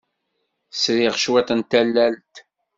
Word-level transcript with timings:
Sriɣ 0.73 1.13
cwiṭ 1.23 1.49
n 1.59 1.61
tallalt. 1.69 2.35